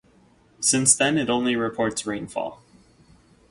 Since 0.59 0.95
then 0.95 1.19
it 1.19 1.29
only 1.29 1.55
reports 1.55 2.07
rainfall. 2.07 2.63